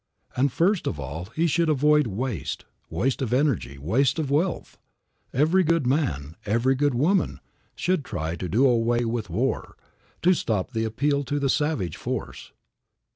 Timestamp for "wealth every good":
4.31-5.85